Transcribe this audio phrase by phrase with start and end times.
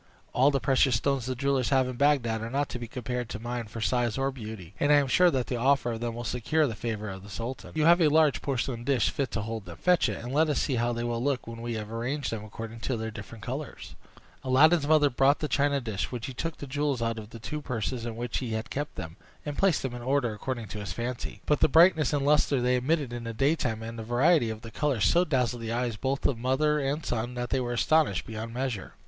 [0.33, 3.39] All the precious stones the jewellers have in Bagdad are not to be compared to
[3.39, 6.23] mine for size or beauty; and I am sure that the offer of them will
[6.23, 7.73] secure the favor of the sultan.
[7.75, 10.57] You have a large porcelain dish fit to hold them; fetch it, and let us
[10.59, 13.93] see how they will look, when we have arranged them according to their different colors."
[14.43, 17.61] Aladdin's mother brought the china dish, when he took the jewels out of the two
[17.61, 20.91] purses in which he had kept them, and placed them in order according to his
[20.91, 21.41] fancy.
[21.45, 24.71] But the brightness and lustre they emitted in the daytime, and the variety of the
[24.71, 28.51] colors, so dazzled the eyes both of mother and son that they were astonished beyond
[28.51, 28.95] measure.